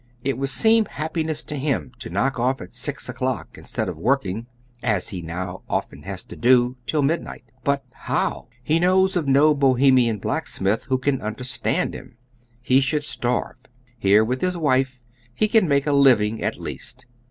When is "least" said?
16.59-17.05